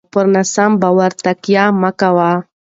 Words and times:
پر 0.13 0.25
ناسم 0.33 0.71
باور 0.81 1.11
تکیه 1.23 1.63
مه 1.81 1.91
کوئ. 1.99 2.33